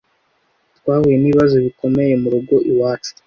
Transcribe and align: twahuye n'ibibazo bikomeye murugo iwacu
twahuye 0.77 1.15
n'ibibazo 1.19 1.55
bikomeye 1.65 2.13
murugo 2.21 2.55
iwacu 2.71 3.11